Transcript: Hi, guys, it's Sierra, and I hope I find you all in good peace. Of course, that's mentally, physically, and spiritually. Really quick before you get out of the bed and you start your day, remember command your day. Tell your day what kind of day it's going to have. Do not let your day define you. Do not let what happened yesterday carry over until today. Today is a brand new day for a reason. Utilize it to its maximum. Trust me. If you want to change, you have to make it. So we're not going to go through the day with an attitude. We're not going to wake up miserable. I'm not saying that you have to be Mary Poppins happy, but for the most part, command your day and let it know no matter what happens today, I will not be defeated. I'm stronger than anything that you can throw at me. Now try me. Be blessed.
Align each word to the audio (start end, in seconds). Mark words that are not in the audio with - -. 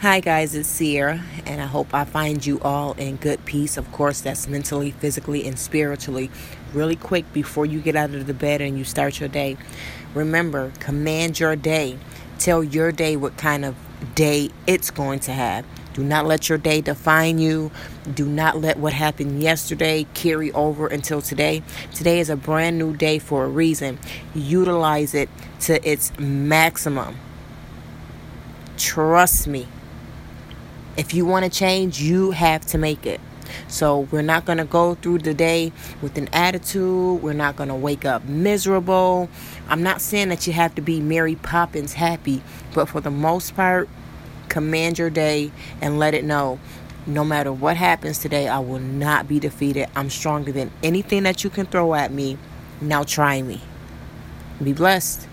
Hi, 0.00 0.20
guys, 0.20 0.54
it's 0.54 0.68
Sierra, 0.68 1.24
and 1.44 1.60
I 1.60 1.66
hope 1.66 1.92
I 1.92 2.04
find 2.04 2.46
you 2.46 2.60
all 2.60 2.92
in 2.92 3.16
good 3.16 3.44
peace. 3.44 3.76
Of 3.76 3.90
course, 3.90 4.20
that's 4.20 4.46
mentally, 4.46 4.92
physically, 4.92 5.44
and 5.44 5.58
spiritually. 5.58 6.30
Really 6.72 6.94
quick 6.94 7.32
before 7.32 7.66
you 7.66 7.80
get 7.80 7.96
out 7.96 8.14
of 8.14 8.28
the 8.28 8.32
bed 8.32 8.60
and 8.60 8.78
you 8.78 8.84
start 8.84 9.18
your 9.18 9.28
day, 9.28 9.56
remember 10.14 10.70
command 10.78 11.40
your 11.40 11.56
day. 11.56 11.98
Tell 12.38 12.62
your 12.62 12.92
day 12.92 13.16
what 13.16 13.36
kind 13.36 13.64
of 13.64 13.74
day 14.14 14.50
it's 14.68 14.92
going 14.92 15.18
to 15.18 15.32
have. 15.32 15.66
Do 15.94 16.04
not 16.04 16.26
let 16.26 16.48
your 16.48 16.58
day 16.58 16.80
define 16.80 17.40
you. 17.40 17.72
Do 18.14 18.24
not 18.24 18.56
let 18.60 18.78
what 18.78 18.92
happened 18.92 19.42
yesterday 19.42 20.06
carry 20.14 20.52
over 20.52 20.86
until 20.86 21.20
today. 21.20 21.64
Today 21.92 22.20
is 22.20 22.30
a 22.30 22.36
brand 22.36 22.78
new 22.78 22.96
day 22.96 23.18
for 23.18 23.46
a 23.46 23.48
reason. 23.48 23.98
Utilize 24.32 25.12
it 25.12 25.28
to 25.62 25.84
its 25.84 26.16
maximum. 26.20 27.16
Trust 28.76 29.48
me. 29.48 29.66
If 30.98 31.14
you 31.14 31.24
want 31.24 31.44
to 31.44 31.50
change, 31.50 32.02
you 32.02 32.32
have 32.32 32.66
to 32.66 32.76
make 32.76 33.06
it. 33.06 33.20
So 33.68 34.00
we're 34.10 34.20
not 34.20 34.44
going 34.44 34.58
to 34.58 34.64
go 34.64 34.96
through 34.96 35.20
the 35.20 35.32
day 35.32 35.70
with 36.02 36.18
an 36.18 36.28
attitude. 36.32 37.22
We're 37.22 37.34
not 37.34 37.54
going 37.54 37.68
to 37.68 37.74
wake 37.76 38.04
up 38.04 38.24
miserable. 38.24 39.30
I'm 39.68 39.84
not 39.84 40.00
saying 40.00 40.28
that 40.30 40.48
you 40.48 40.52
have 40.54 40.74
to 40.74 40.82
be 40.82 41.00
Mary 41.00 41.36
Poppins 41.36 41.92
happy, 41.92 42.42
but 42.74 42.86
for 42.86 43.00
the 43.00 43.12
most 43.12 43.54
part, 43.54 43.88
command 44.48 44.98
your 44.98 45.08
day 45.08 45.52
and 45.80 46.00
let 46.00 46.14
it 46.14 46.24
know 46.24 46.58
no 47.06 47.24
matter 47.24 47.52
what 47.52 47.76
happens 47.76 48.18
today, 48.18 48.48
I 48.48 48.58
will 48.58 48.80
not 48.80 49.28
be 49.28 49.38
defeated. 49.38 49.88
I'm 49.94 50.10
stronger 50.10 50.50
than 50.50 50.72
anything 50.82 51.22
that 51.22 51.44
you 51.44 51.48
can 51.50 51.66
throw 51.66 51.94
at 51.94 52.12
me. 52.12 52.38
Now 52.80 53.04
try 53.04 53.40
me. 53.40 53.60
Be 54.60 54.72
blessed. 54.72 55.28